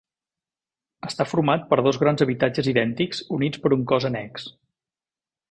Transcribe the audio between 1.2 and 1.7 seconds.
format